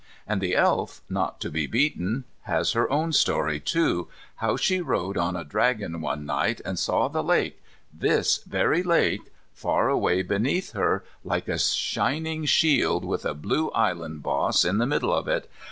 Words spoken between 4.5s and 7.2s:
she rode on a dragon one night and saw